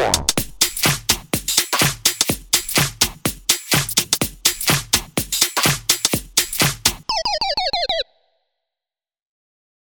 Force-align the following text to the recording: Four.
Four. 0.00 0.29